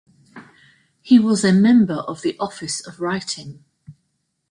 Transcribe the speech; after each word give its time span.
He 1.03 1.19
was 1.19 1.43
a 1.45 1.53
member 1.53 1.93
of 1.93 2.23
the 2.23 2.35
Office 2.39 2.81
of 2.87 2.99
Writing. 2.99 3.63